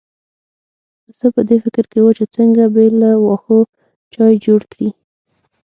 [1.03, 3.59] پسه په دې فکر کې و چې څنګه بې له واښو
[4.13, 4.89] چای جوړ کړي.